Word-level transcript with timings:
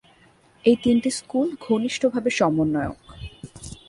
এই 0.65 0.77
তিনটি 0.83 1.09
স্কুল 1.19 1.47
ঘনিষ্ঠভাবে 1.65 2.29
সমন্বয়ক। 2.29 2.97